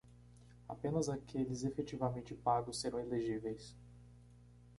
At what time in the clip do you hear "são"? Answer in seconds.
2.81-2.99